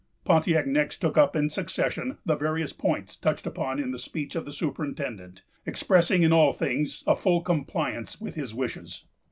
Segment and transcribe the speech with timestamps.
[0.25, 4.45] Pontiac next took up in succession the various points touched upon in the speech of
[4.45, 9.05] the superintendent, expressing in all things a full compliance with his wishes.